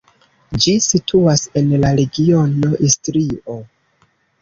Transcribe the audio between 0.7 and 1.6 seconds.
situas